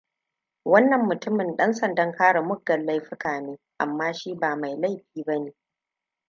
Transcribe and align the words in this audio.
Wannan 0.65 1.01
mutumin 1.07 1.55
dansandan 1.57 2.11
kare 2.17 2.41
muggan 2.41 2.85
laifuka 2.85 3.41
ne, 3.41 3.57
amma 3.79 4.13
shi 4.13 4.35
ba 4.35 4.55
mai 4.55 4.75
laifi 4.75 5.23
bane. 5.25 5.53